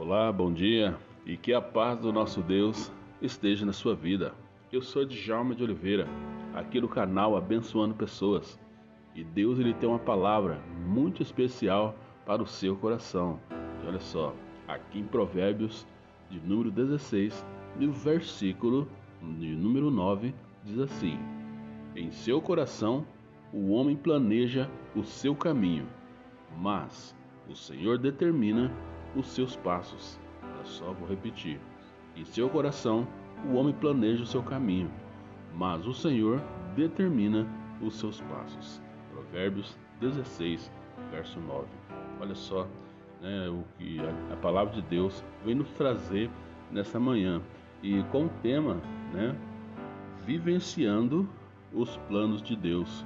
[0.00, 4.32] Olá, bom dia e que a paz do nosso Deus esteja na sua vida.
[4.70, 6.06] Eu sou Djalma de Oliveira,
[6.54, 8.60] aqui no canal Abençoando Pessoas.
[9.12, 13.40] E Deus ele tem uma palavra muito especial para o seu coração.
[13.82, 14.32] E olha só,
[14.68, 15.84] aqui em Provérbios,
[16.30, 17.44] de número 16,
[17.74, 18.86] no versículo
[19.20, 20.32] de número 9,
[20.64, 21.18] diz assim:
[21.96, 23.04] Em seu coração
[23.52, 25.88] o homem planeja o seu caminho,
[26.56, 27.16] mas
[27.48, 28.72] o Senhor determina
[29.14, 30.18] os seus passos.
[30.42, 31.60] Olha só, vou repetir.
[32.16, 33.06] Em seu coração,
[33.46, 34.90] o homem planeja o seu caminho,
[35.54, 36.42] mas o Senhor
[36.74, 37.46] determina
[37.80, 38.82] os seus passos.
[39.12, 40.70] Provérbios 16,
[41.10, 41.66] verso 9.
[42.20, 42.66] Olha só
[43.20, 46.30] né, o que a, a, palavra de Deus vem nos trazer
[46.70, 47.40] nessa manhã.
[47.82, 48.80] E com o tema,
[49.12, 49.36] né,
[50.24, 51.28] vivenciando
[51.72, 53.04] os planos de Deus.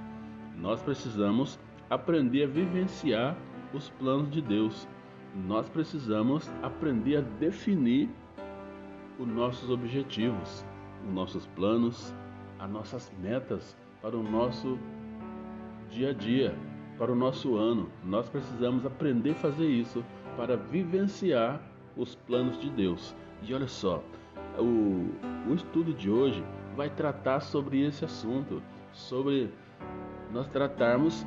[0.56, 1.58] Nós precisamos
[1.90, 3.36] aprender a vivenciar
[3.72, 4.88] os planos de Deus
[5.34, 8.08] nós precisamos aprender a definir
[9.18, 10.64] os nossos objetivos,
[11.06, 12.14] os nossos planos,
[12.58, 14.78] as nossas metas para o nosso
[15.90, 16.54] dia a dia,
[16.98, 17.88] para o nosso ano.
[18.04, 20.04] Nós precisamos aprender a fazer isso
[20.36, 21.60] para vivenciar
[21.96, 23.14] os planos de Deus.
[23.42, 24.02] E olha só,
[24.58, 25.10] o,
[25.50, 26.44] o estudo de hoje
[26.76, 29.50] vai tratar sobre esse assunto, sobre
[30.32, 31.26] nós tratarmos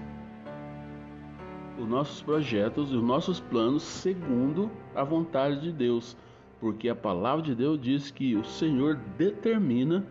[1.78, 6.16] os nossos projetos e os nossos planos segundo a vontade de Deus,
[6.60, 10.06] porque a palavra de Deus diz que o Senhor determina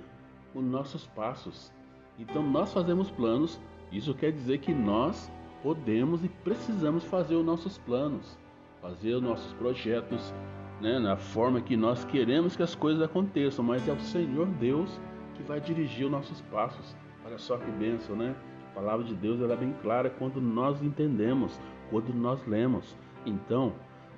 [0.55, 1.73] os nossos passos.
[2.19, 5.31] Então nós fazemos planos, isso quer dizer que nós
[5.63, 8.39] podemos e precisamos fazer os nossos planos,
[8.81, 10.35] fazer os nossos projetos,
[10.81, 15.01] né, na forma que nós queremos que as coisas aconteçam, mas é o Senhor Deus
[15.35, 16.95] que vai dirigir os nossos passos.
[17.25, 18.37] Olha só que bênção, né?
[18.75, 22.97] Palavra de Deus ela é bem clara quando nós entendemos, quando nós lemos.
[23.25, 23.73] Então,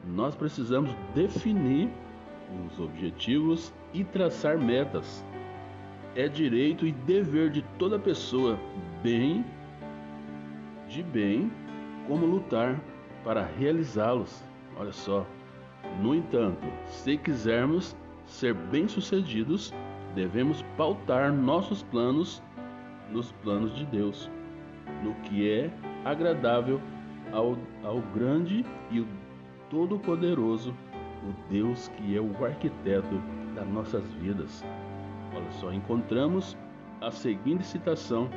[0.05, 1.91] nós precisamos definir
[2.67, 5.23] os objetivos e traçar metas.
[6.15, 8.59] É direito e dever de toda pessoa,
[9.03, 9.45] bem
[10.89, 11.51] de bem,
[12.09, 12.81] como lutar
[13.25, 14.43] para realizá-los.
[14.79, 15.27] Olha só.
[16.01, 17.95] No entanto, se quisermos
[18.25, 19.75] ser bem-sucedidos,
[20.15, 22.43] devemos pautar nossos planos
[23.13, 24.31] nos planos de Deus
[25.03, 25.71] no que é
[26.05, 26.81] agradável
[27.33, 29.05] ao, ao grande e
[29.71, 30.75] todo-poderoso,
[31.23, 33.21] o Deus que é o arquiteto
[33.55, 34.65] das nossas vidas.
[35.35, 36.57] Olha só, encontramos
[37.01, 38.29] a seguinte citação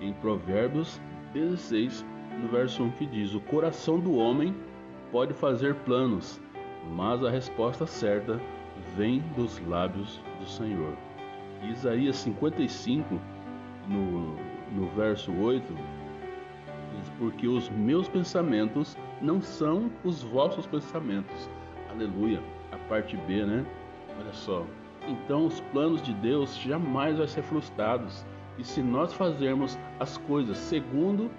[0.00, 1.00] em Provérbios
[1.32, 2.04] 16,
[2.40, 4.54] no verso 1, que diz: O coração do homem
[5.10, 6.40] pode fazer planos,
[6.94, 8.40] mas a resposta certa
[8.96, 10.94] vem dos lábios do Senhor.
[11.70, 13.18] Isaías 55,
[13.88, 14.36] no
[14.72, 21.48] no verso 8, diz: Porque os meus pensamentos não são os vossos pensamentos.
[21.90, 22.42] Aleluia.
[22.72, 23.64] A parte B, né?
[24.20, 24.64] Olha só.
[25.06, 28.24] Então os planos de Deus jamais vão ser frustrados.
[28.58, 31.30] E se nós fazermos as coisas segundo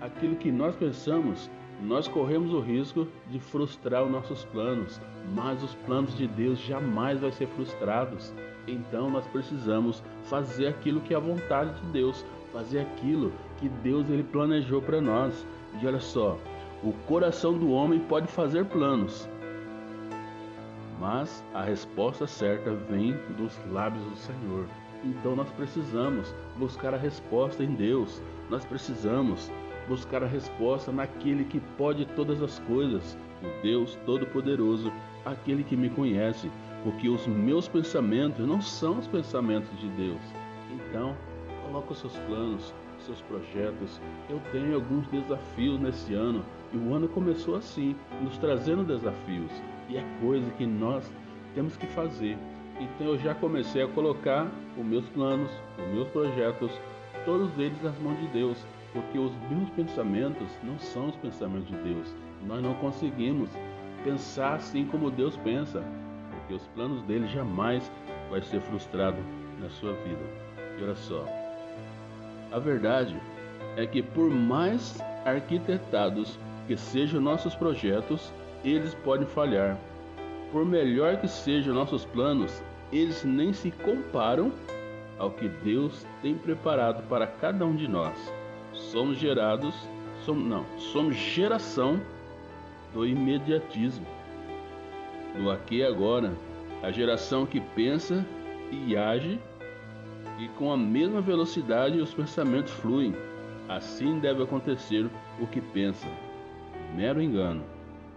[0.00, 1.50] aquilo que nós pensamos,
[1.82, 5.00] nós corremos o risco de frustrar os nossos planos,
[5.34, 8.34] mas os planos de Deus jamais vão ser frustrados.
[8.66, 14.08] Então nós precisamos fazer aquilo que é a vontade de Deus, fazer aquilo que Deus
[14.08, 15.46] ele planejou para nós.
[15.80, 16.36] E olha só,
[16.82, 19.28] o coração do homem pode fazer planos,
[20.98, 24.66] mas a resposta certa vem dos lábios do Senhor.
[25.04, 28.20] Então nós precisamos buscar a resposta em Deus.
[28.50, 29.50] Nós precisamos
[29.88, 34.92] buscar a resposta naquele que pode todas as coisas, o Deus Todo-Poderoso,
[35.24, 36.50] aquele que me conhece,
[36.84, 40.20] porque os meus pensamentos não são os pensamentos de Deus.
[40.72, 41.16] Então,
[41.70, 44.00] Coloque os seus planos, os seus projetos.
[44.28, 49.52] Eu tenho alguns desafios nesse ano e o ano começou assim, nos trazendo desafios.
[49.88, 51.08] E é coisa que nós
[51.54, 52.36] temos que fazer.
[52.80, 55.48] Então eu já comecei a colocar os meus planos,
[55.78, 56.72] os meus projetos,
[57.24, 61.76] todos eles nas mãos de Deus, porque os meus pensamentos não são os pensamentos de
[61.76, 62.16] Deus.
[62.48, 63.48] Nós não conseguimos
[64.02, 65.84] pensar assim como Deus pensa,
[66.32, 67.92] porque os planos dele jamais
[68.28, 69.18] vai ser frustrado
[69.60, 70.50] na sua vida.
[70.76, 71.39] E olha só,
[72.52, 73.16] a verdade
[73.76, 78.32] é que, por mais arquitetados que sejam nossos projetos,
[78.64, 79.78] eles podem falhar.
[80.52, 82.62] Por melhor que sejam nossos planos,
[82.92, 84.52] eles nem se comparam
[85.18, 88.16] ao que Deus tem preparado para cada um de nós.
[88.72, 89.74] Somos gerados,
[90.24, 92.00] somos, não, somos geração
[92.92, 94.06] do imediatismo,
[95.36, 96.32] do aqui e agora,
[96.82, 98.24] a geração que pensa
[98.72, 99.38] e age
[100.40, 103.14] e com a mesma velocidade os pensamentos fluem.
[103.68, 105.08] Assim deve acontecer
[105.40, 106.08] o que pensa.
[106.96, 107.62] Mero engano.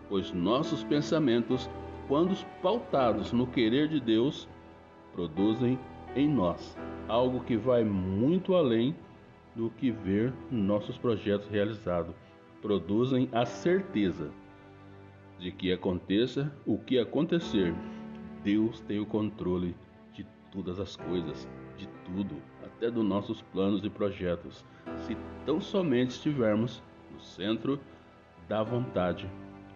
[0.10, 1.70] pois nossos pensamentos,
[2.08, 4.48] quando pautados no querer de Deus,
[5.14, 5.78] produzem
[6.16, 6.78] em nós
[7.08, 8.96] algo que vai muito além
[9.56, 12.16] do que ver nossos projetos realizados.
[12.62, 14.32] Produzem a certeza
[15.40, 17.74] de que aconteça o que acontecer,
[18.44, 19.76] Deus tem o controle
[20.14, 21.48] de todas as coisas,
[22.14, 24.64] tudo, até dos nossos planos e projetos,
[25.00, 26.82] se tão somente estivermos
[27.12, 27.80] no centro
[28.48, 29.30] da vontade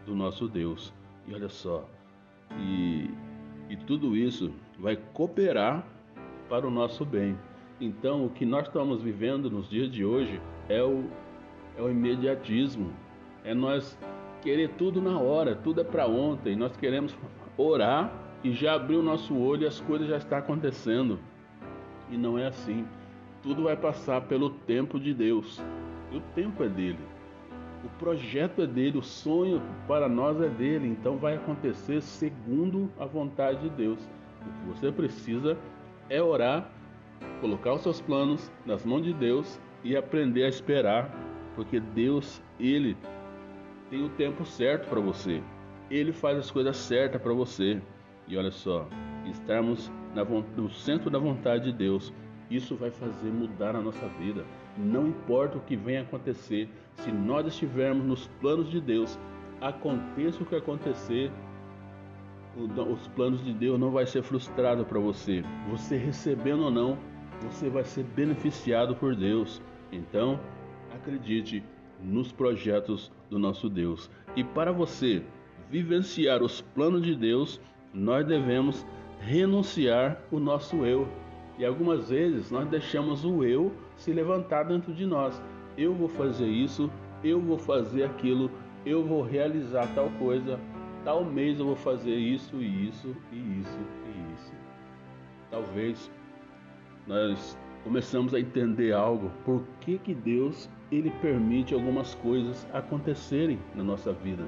[0.05, 0.93] do nosso Deus.
[1.27, 1.89] E olha só,
[2.59, 3.09] e,
[3.69, 5.85] e tudo isso vai cooperar
[6.47, 7.37] para o nosso bem.
[7.81, 10.39] Então, o que nós estamos vivendo nos dias de hoje
[10.69, 11.05] é o,
[11.75, 12.93] é o imediatismo,
[13.43, 13.97] é nós
[14.41, 16.55] querer tudo na hora, tudo é para ontem.
[16.55, 17.15] Nós queremos
[17.57, 18.11] orar
[18.43, 21.19] e já abrir o nosso olho e as coisas já estão acontecendo.
[22.09, 22.85] E não é assim.
[23.41, 25.61] Tudo vai passar pelo tempo de Deus.
[26.11, 26.99] E o tempo é dele.
[27.83, 30.87] O projeto é dele, o sonho para nós é dele.
[30.87, 33.99] Então vai acontecer segundo a vontade de Deus.
[34.41, 35.57] O que você precisa
[36.09, 36.69] é orar,
[37.41, 41.09] colocar os seus planos nas mãos de Deus e aprender a esperar,
[41.55, 42.97] porque Deus, ele
[43.89, 45.41] tem o tempo certo para você.
[45.89, 47.81] Ele faz as coisas certas para você.
[48.27, 48.87] E olha só,
[49.25, 49.91] estarmos
[50.55, 52.13] no centro da vontade de Deus,
[52.49, 54.45] isso vai fazer mudar a nossa vida.
[54.77, 59.19] Não importa o que venha acontecer, se nós estivermos nos planos de Deus,
[59.59, 61.31] aconteça o que acontecer,
[62.55, 65.43] os planos de Deus não vai ser frustrado para você.
[65.69, 66.97] Você recebendo ou não,
[67.41, 69.61] você vai ser beneficiado por Deus.
[69.91, 70.39] Então,
[70.93, 71.63] acredite,
[72.01, 74.09] nos projetos do nosso Deus.
[74.35, 75.23] E para você
[75.69, 77.59] vivenciar os planos de Deus,
[77.93, 78.85] nós devemos
[79.19, 81.07] renunciar o nosso eu.
[81.57, 85.41] E algumas vezes nós deixamos o eu se levantar dentro de nós.
[85.77, 86.91] Eu vou fazer isso,
[87.23, 88.51] eu vou fazer aquilo,
[88.85, 90.59] eu vou realizar tal coisa,
[91.03, 94.53] tal mês eu vou fazer isso e isso e isso e isso.
[95.49, 96.11] Talvez
[97.07, 103.83] nós começamos a entender algo, por que que Deus ele permite algumas coisas acontecerem na
[103.83, 104.43] nossa vida.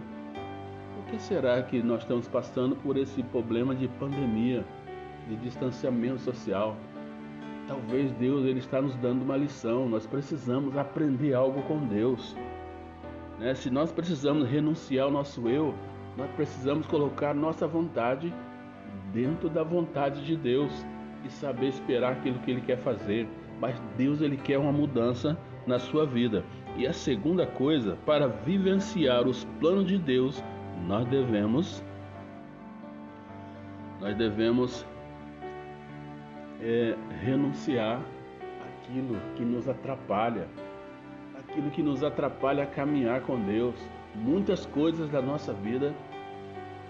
[1.10, 4.64] Que será que nós estamos passando por esse problema de pandemia,
[5.28, 6.78] de distanciamento social?
[7.68, 9.90] Talvez Deus ele está nos dando uma lição.
[9.90, 12.36] Nós precisamos aprender algo com Deus.
[13.40, 13.56] Né?
[13.56, 15.74] Se nós precisamos renunciar ao nosso eu,
[16.16, 18.32] nós precisamos colocar nossa vontade
[19.12, 20.86] dentro da vontade de Deus
[21.26, 23.28] e saber esperar aquilo que Ele quer fazer.
[23.60, 26.46] Mas Deus ele quer uma mudança na sua vida.
[26.78, 30.42] E a segunda coisa, para vivenciar os planos de Deus,
[30.88, 31.84] nós devemos
[34.00, 34.86] nós devemos
[36.62, 38.02] é, renunciar
[38.68, 40.48] aquilo que nos atrapalha,
[41.38, 43.76] aquilo que nos atrapalha a caminhar com Deus.
[44.16, 45.94] Muitas coisas da nossa vida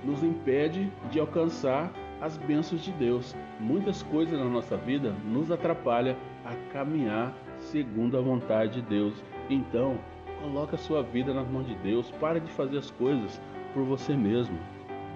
[0.03, 1.91] nos impede de alcançar
[2.21, 3.36] as bênçãos de Deus.
[3.59, 6.15] Muitas coisas na nossa vida nos atrapalha
[6.45, 9.24] a caminhar segundo a vontade de Deus.
[9.50, 9.97] Então,
[10.41, 12.12] coloque a sua vida nas mãos de Deus.
[12.12, 13.41] Pare de fazer as coisas
[13.79, 14.59] por você mesmo.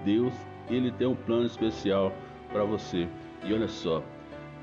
[0.06, 0.32] Deus,
[0.70, 2.12] ele tem um plano especial
[2.50, 3.06] para você.
[3.44, 4.02] E olha só,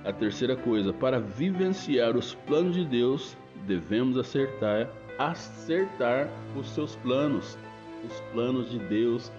[0.04, 3.38] a terceira coisa, para vivenciar os planos de Deus,
[3.68, 4.90] devemos acertar,
[5.20, 7.56] acertar os seus planos.
[8.04, 9.32] Os planos de Deus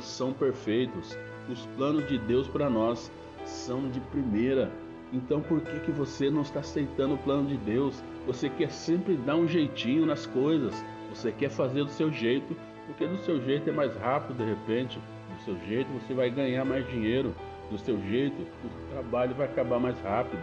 [0.00, 1.16] são perfeitos.
[1.48, 3.10] Os planos de Deus para nós
[3.46, 4.70] são de primeira.
[5.14, 8.04] Então por que, que você não está aceitando o plano de Deus?
[8.26, 10.74] Você quer sempre dar um jeitinho nas coisas.
[11.08, 12.54] Você quer fazer do seu jeito,
[12.90, 14.98] porque do seu jeito é mais rápido de repente.
[15.34, 17.34] Do seu jeito você vai ganhar mais dinheiro.
[17.70, 20.42] Do seu jeito o trabalho vai acabar mais rápido.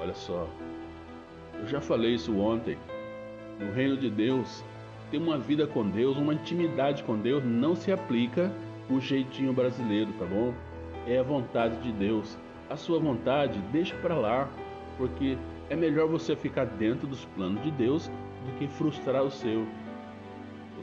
[0.00, 0.48] Olha só,
[1.58, 2.78] eu já falei isso ontem.
[3.58, 4.64] No reino de Deus,
[5.10, 8.50] ter uma vida com Deus, uma intimidade com Deus, não se aplica
[8.90, 10.52] o jeitinho brasileiro, tá bom?
[11.06, 12.36] É a vontade de Deus
[12.68, 14.48] a sua vontade, deixa para lá,
[14.96, 15.36] porque
[15.68, 19.66] é melhor você ficar dentro dos planos de Deus do que frustrar o seu.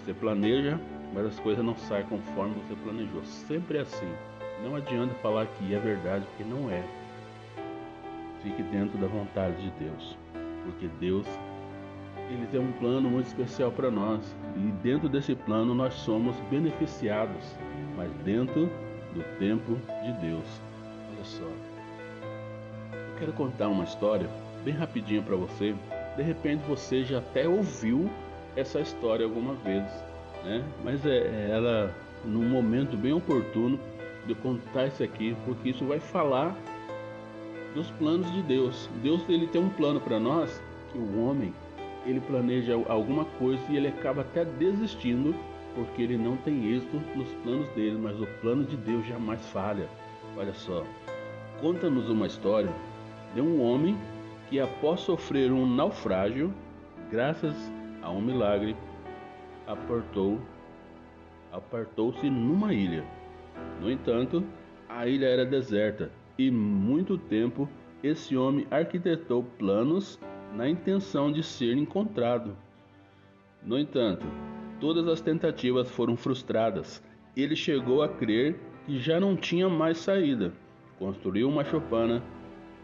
[0.04, 0.80] Você planeja,
[1.14, 3.24] mas as coisas não saem conforme você planejou.
[3.24, 4.12] Sempre é assim.
[4.64, 6.84] Não adianta falar que é verdade, porque não é.
[8.44, 10.18] Fique dentro da vontade de Deus,
[10.64, 11.28] porque Deus
[12.30, 17.56] ele tem um plano muito especial para nós e dentro desse plano nós somos beneficiados,
[17.96, 18.68] mas dentro
[19.14, 20.62] do tempo de Deus.
[21.14, 21.72] Olha só
[23.22, 24.28] quero contar uma história
[24.66, 25.76] bem rapidinho para você.
[26.18, 28.10] De repente você já até ouviu
[28.56, 29.84] essa história alguma vez,
[30.44, 30.64] né?
[30.84, 31.94] Mas é, é ela
[32.26, 33.80] num momento bem oportuno
[34.26, 36.56] de contar isso aqui, porque isso vai falar
[37.74, 38.90] dos planos de Deus.
[39.02, 41.54] Deus ele tem um plano para nós que o homem
[42.06, 45.36] ele planeja alguma coisa e ele acaba até desistindo
[45.76, 49.88] porque ele não tem êxito nos planos dele, mas o plano de Deus jamais falha.
[50.36, 50.84] Olha só,
[51.62, 52.72] conta-nos uma história
[53.34, 53.98] de um homem
[54.50, 56.54] que, após sofrer um naufrágio,
[57.10, 57.56] graças
[58.02, 58.76] a um milagre,
[59.68, 60.40] aportou,
[61.52, 63.06] apartou-se numa ilha.
[63.80, 64.44] No entanto,
[64.90, 67.70] a ilha era deserta e muito tempo
[68.04, 70.20] esse homem arquitetou planos
[70.54, 72.56] na intenção de ser encontrado.
[73.64, 74.26] No entanto,
[74.80, 77.04] todas as tentativas foram frustradas.
[77.38, 80.52] Ele chegou a crer que já não tinha mais saída.
[80.98, 82.24] Construiu uma chopana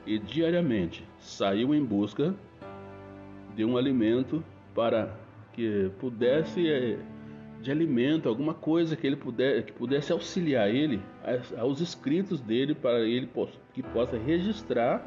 [0.06, 2.34] e diariamente saiu em busca
[3.56, 4.44] de um alimento
[4.78, 5.10] para
[5.54, 7.00] que pudesse eh,
[7.60, 11.02] de alimento, alguma coisa que ele puder, que pudesse auxiliar ele
[11.58, 13.28] aos escritos dele para ele
[13.74, 15.04] que possa registrar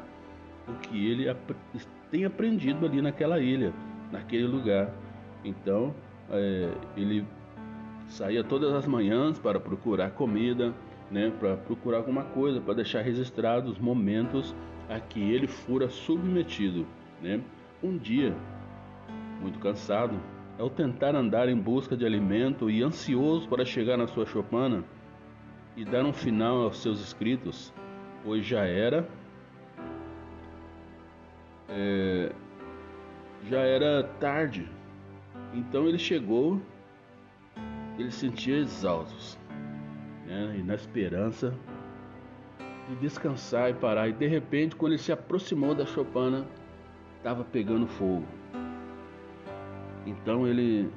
[0.67, 1.33] o que ele
[2.11, 3.73] tem aprendido ali naquela ilha,
[4.11, 4.93] naquele lugar.
[5.41, 5.95] Então
[6.29, 7.25] é, ele
[8.09, 10.73] saía todas as manhãs para procurar comida,
[11.09, 14.53] né, para procurar alguma coisa, para deixar registrados os momentos
[14.89, 16.85] a que ele fora submetido.
[17.21, 17.39] Né?
[17.81, 18.35] Um dia,
[19.41, 20.19] muito cansado,
[20.59, 24.83] ao tentar andar em busca de alimento e ansioso para chegar na sua chopana
[25.75, 27.73] e dar um final aos seus escritos,
[28.23, 29.07] pois já era
[31.67, 32.31] é,
[33.49, 34.69] já era tarde.
[35.53, 36.61] Então ele chegou,
[37.97, 39.37] ele sentia exaustos,
[40.25, 40.55] né?
[40.59, 41.53] e na esperança
[42.89, 44.09] de descansar e parar.
[44.09, 46.45] E de repente, quando ele se aproximou da chopana,
[47.17, 48.40] estava pegando fogo.
[50.05, 50.91] Então ele,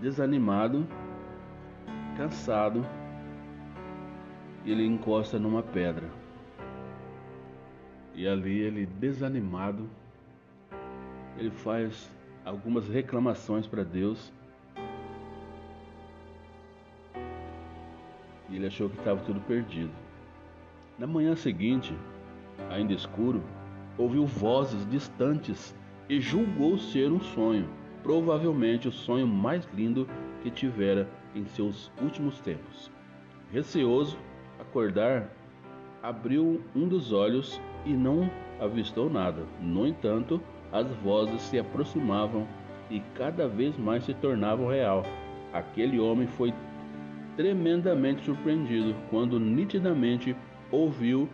[0.00, 0.86] desanimado,
[2.16, 2.84] cansado,
[4.64, 6.08] ele encosta numa pedra.
[8.14, 9.88] E ali ele, desanimado,
[11.38, 12.10] ele faz
[12.44, 14.30] algumas reclamações para Deus.
[18.50, 19.92] E ele achou que estava tudo perdido.
[20.98, 21.94] Na manhã seguinte,
[22.68, 23.42] ainda escuro,
[23.96, 25.74] ouviu vozes distantes
[26.10, 27.68] e julgou ser um sonho,
[28.02, 30.08] provavelmente o sonho mais lindo
[30.42, 32.90] que tivera em seus últimos tempos.
[33.52, 34.18] Receoso,
[34.58, 35.30] acordar,
[36.02, 39.44] abriu um dos olhos e não avistou nada.
[39.60, 42.44] No entanto, as vozes se aproximavam
[42.90, 45.04] e cada vez mais se tornavam real.
[45.52, 46.52] Aquele homem foi
[47.36, 50.34] tremendamente surpreendido quando nitidamente
[50.72, 51.28] ouviu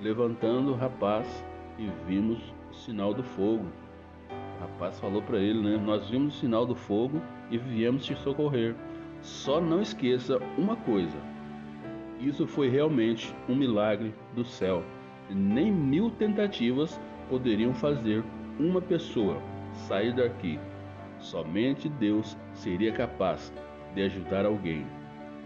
[0.00, 1.44] levantando o rapaz
[1.78, 3.66] e vimos o sinal do fogo
[4.62, 5.76] rapaz falou para ele, né?
[5.76, 8.74] Nós vimos o sinal do fogo e viemos te socorrer.
[9.20, 11.16] Só não esqueça uma coisa:
[12.20, 14.82] isso foi realmente um milagre do céu.
[15.30, 18.22] Nem mil tentativas poderiam fazer
[18.58, 19.40] uma pessoa
[19.72, 20.58] sair daqui.
[21.18, 23.52] Somente Deus seria capaz
[23.94, 24.86] de ajudar alguém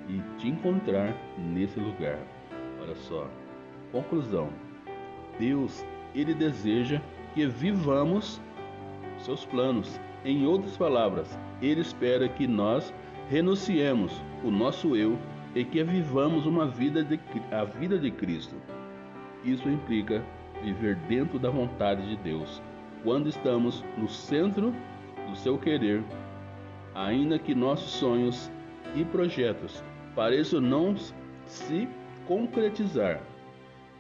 [0.09, 2.19] e te encontrar nesse lugar.
[2.83, 3.29] Olha só.
[3.93, 4.49] Conclusão:
[5.39, 7.01] Deus, ele deseja
[7.35, 8.41] que vivamos
[9.27, 10.01] seus planos.
[10.25, 12.95] Em outras palavras, ele espera que nós
[13.29, 15.19] renunciemos o nosso eu
[15.55, 17.21] e que vivamos uma vida de,
[17.53, 18.55] a vida de Cristo.
[19.45, 20.25] Isso implica
[20.63, 22.63] viver dentro da vontade de Deus,
[23.03, 24.75] quando estamos no centro
[25.29, 26.03] do seu querer,
[26.95, 28.51] ainda que nossos sonhos
[28.95, 30.97] e projetos pareçam não
[31.45, 31.89] se
[32.27, 33.21] concretizar,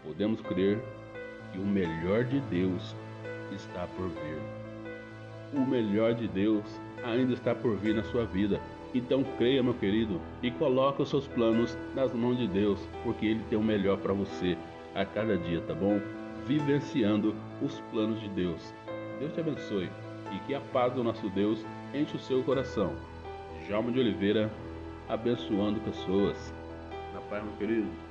[0.02, 0.82] podemos crer
[1.52, 2.96] que o melhor de Deus
[3.52, 4.55] está por vir
[5.52, 6.64] o melhor de Deus
[7.04, 8.60] ainda está por vir na sua vida.
[8.94, 13.44] Então creia, meu querido, e coloque os seus planos nas mãos de Deus, porque Ele
[13.48, 14.56] tem o melhor para você
[14.94, 16.00] a cada dia, tá bom?
[16.46, 18.74] Vivenciando os planos de Deus.
[19.18, 19.90] Deus te abençoe
[20.32, 22.94] e que a paz do nosso Deus enche o seu coração.
[23.68, 24.50] Jalma de Oliveira,
[25.08, 26.52] abençoando pessoas.
[27.12, 28.05] Na paz, meu querido.